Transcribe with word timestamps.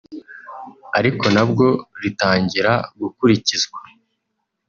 ari 0.97 1.09
nabwo 1.33 1.65
ritangira 2.01 2.73
gukurikizwa 2.99 3.77